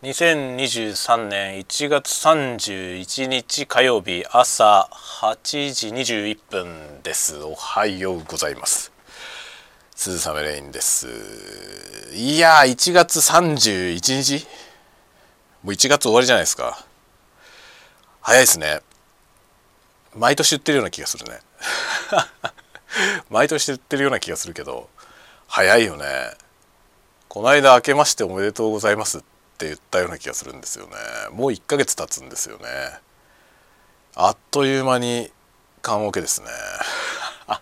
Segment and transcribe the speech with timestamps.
[0.00, 7.42] 2023年1月31日火曜日朝8時21分です。
[7.42, 8.92] おはようございます。
[9.96, 11.08] 鈴雨レインです。
[12.14, 14.46] いやー1月31日？
[15.64, 16.86] もう1月終わりじゃないですか。
[18.20, 18.82] 早いですね。
[20.14, 21.40] 毎年言ってるような気がするね。
[23.30, 24.88] 毎年言ってるような気がするけど
[25.48, 26.06] 早いよね。
[27.26, 30.92] この間明けましておめでとうございますってって言ったような気がするんですよね。
[31.32, 32.64] もう1ヶ月経つんですよね。
[34.14, 35.32] あっという間に
[35.82, 36.48] 棺桶ですね。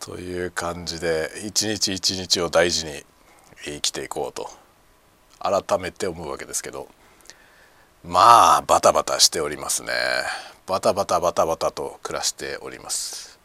[0.00, 3.04] という感じで一日一日を大事に
[3.64, 4.50] 生きていこうと
[5.38, 6.88] 改めて思うわけですけど。
[8.02, 9.92] まあバタバタしておりますね。
[10.66, 13.38] バタバタバタバタと暮らしております。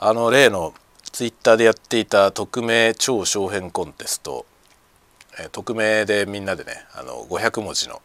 [0.00, 0.72] あの例の
[1.12, 4.46] ツイッターでやっていた匿名超小編コンテスト。
[5.38, 8.02] え匿名でみんなでねあの500文字の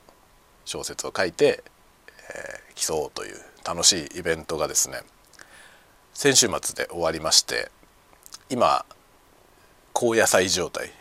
[0.65, 1.63] 小説を書いて、
[2.35, 5.01] えー、競おうという楽しいイベントがですね
[6.13, 7.71] 先週末で終わりまして
[8.49, 8.85] 今
[9.93, 10.91] 高野菜状態。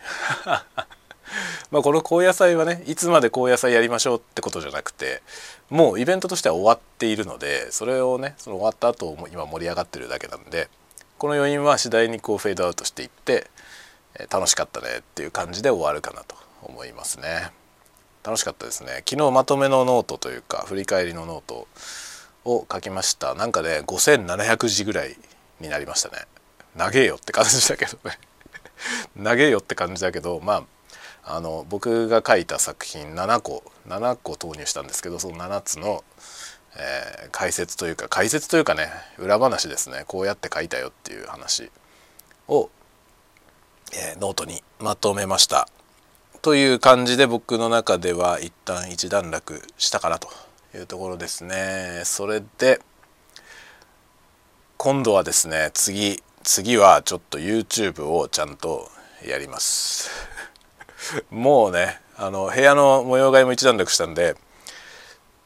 [1.70, 5.22] まあこの高野菜はねいつまで高野菜やりましょうってことじゃなくて
[5.68, 10.68] もうイベントとしては終わっているのでそれをねその終わった後も今盛り上がってるだけなんで
[11.18, 13.48] この余韻は次第にこうフェードアウトしていって
[14.30, 17.50] 楽しかったねっていう感じで終わるかなと思いますね。
[18.22, 19.02] 楽しかったですね。
[19.08, 21.66] 昨日まとめのノートというか振り返りのノート
[22.44, 23.34] を書きました。
[23.34, 25.16] なんかね5700字ぐらい
[25.60, 26.26] になりましたね。
[26.76, 28.18] 長えよって感じだけどね。
[29.16, 30.64] 長えよって感じだけどま
[31.24, 36.04] ああの僕が書いた作品7個7個投入したんですけどその7つの、
[36.76, 40.04] えー、解説というか解説というかね裏話ですね。
[40.06, 41.70] こうやって書いたよっていう話
[42.48, 42.70] を
[43.92, 45.68] えー、ノートにまとめました。
[46.42, 50.28] という感じで僕の中では一旦一段落したかなと
[50.74, 52.02] いうところですね。
[52.04, 52.80] それで
[54.78, 58.90] 今度はですね次次はちょっと YouTube をちゃんと
[59.26, 60.10] やります。
[61.30, 64.36] もうねあの部屋の模様替えも一段落したんで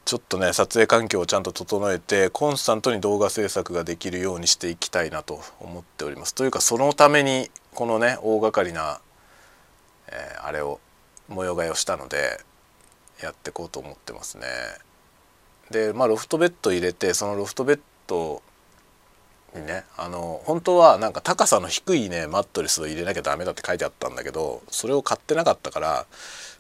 [0.05, 9.01] ちょっとね撮影環境をちゃんと整えてコンスタントに動画制作ができるようにしていきたいなと思っておりますというかそのためにこのね大掛かりな、
[10.09, 10.81] えー、あれを
[11.29, 12.39] 模様替えをしたので
[13.23, 14.47] やってこうと思ってますね。
[15.71, 18.43] でまあロフトベッド入れてそのロフトベッド
[19.55, 26.07] にねあの本当はなんか高さの低いねマットレスを入れなきゃダメだって書いてあったんだけどそれを買ってなかったから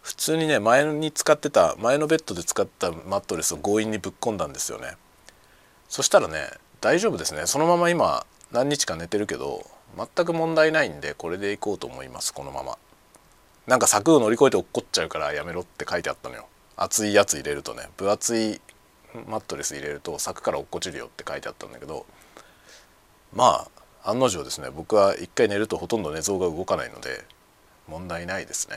[0.04, 4.98] 普通にね前に使ってた前のベッドで使ったマットレスを強引にぶっ込んだんですよね。
[5.88, 6.50] そしたらね
[6.82, 7.46] 大丈夫ですね。
[7.46, 9.66] そのまま今何日か寝てるけど
[9.96, 12.34] 全く問題ないんでこれでいこうと思います。
[12.34, 12.76] このまま。
[13.66, 16.46] なんか柵を乗り越えて落っこっちゃうからやめろって書いてあったのよ。
[16.76, 17.88] 厚いやつ入れるとね。
[17.96, 18.60] 分厚い
[19.26, 22.04] マットレス入れると柵から落っこちるよって書いてあったんだけど
[23.32, 23.66] ま
[24.04, 24.68] あ案の定ですね。
[24.68, 27.24] 僕は一回寝るとほとんど寝相が動かないので
[27.88, 28.76] 問題ないですね。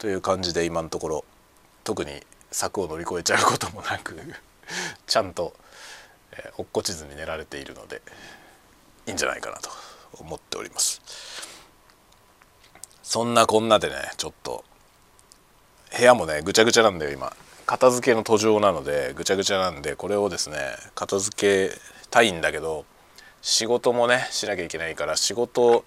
[0.00, 1.24] という感じで今のところ
[1.84, 4.16] 特に柵を乗り越えちゃうこともなく
[5.06, 5.54] ちゃんと、
[6.32, 8.00] えー、落っこちずに寝られているので
[9.06, 9.70] いいんじゃないかなと
[10.14, 11.02] 思っております。
[13.02, 14.64] そんなこんなでねちょっと
[15.94, 17.36] 部屋もねぐちゃぐちゃなんだよ今。
[17.66, 21.78] 片付けの途上なのでぐちゃぐちゃなんでこれをですね片付け
[22.10, 22.86] たいんだけど
[23.42, 25.84] 仕事もねしなきゃいけないから仕事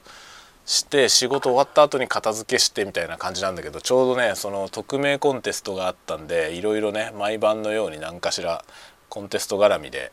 [0.65, 8.63] して仕事終わった後に片付けしてみたいな感じなんだけどちょうどねその匿名コンテストがあったんでいろいろね毎晩のように何かしら
[9.09, 10.11] コンテスト絡みで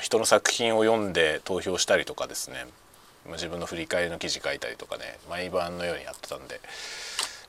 [0.00, 2.66] 人の作品を読んで投票したりとかですね。
[3.32, 6.60] 自分の振り返りの記事書いたりとかね毎晩のようにやってたんで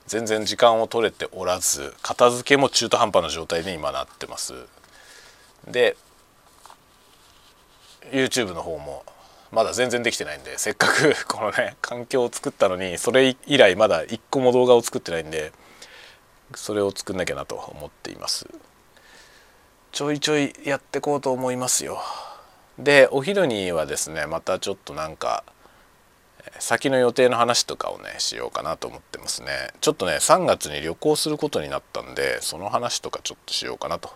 [0.08, 4.54] 全然時間を取れておらず片付けも中途半端な状態に今なってます。
[5.68, 5.96] で
[8.12, 9.04] YouTube の方も
[9.52, 15.52] まだ全然できてないんでせっかく このね環境を作ったのにそれ以来まだ一個も動画を作ってないんで
[16.56, 18.48] それを作んなきゃなと思っています。
[19.92, 22.02] ちょいちょいやってこうと思いますよ。
[22.78, 25.44] でお昼にはですねまたちょっとなんか
[26.60, 29.74] 先の予定の話とかをねしようかなと思ってますね。
[29.82, 34.12] ちょっとね3月に旅行することになったんでその話とかちょっとしようかなと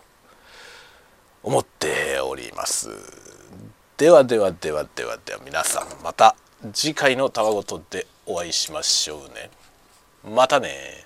[1.43, 3.40] 思っております。
[4.01, 6.35] ではではではではでは皆さんまた
[6.73, 9.51] 次回のたわごとでお会いしましょうね。
[10.27, 11.05] またね